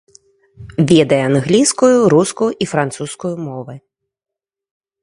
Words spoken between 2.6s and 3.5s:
і французскую